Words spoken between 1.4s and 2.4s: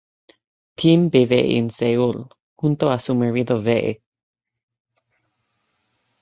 en Seúl,